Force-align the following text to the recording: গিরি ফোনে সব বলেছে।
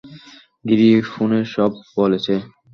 গিরি 0.65 0.89
ফোনে 1.09 1.39
সব 1.53 1.71
বলেছে। 1.97 2.33